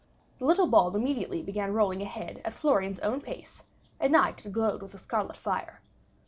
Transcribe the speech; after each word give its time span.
The 0.39 0.45
little 0.47 0.65
ball 0.65 0.95
immediately 0.95 1.43
began 1.43 1.73
rolling 1.73 2.01
ahead 2.01 2.41
at 2.43 2.55
Florian's 2.55 2.99
own 3.01 3.21
pace; 3.21 3.65
at 3.99 4.09
night 4.09 4.43
it 4.43 4.51
glowed 4.51 4.81
with 4.81 4.95
a 4.95 4.97
scarlet 4.97 5.37
fire. 5.37 5.79